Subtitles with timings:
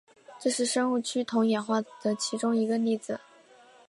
[0.39, 3.19] 这是生物趋同演化的其中一个例子。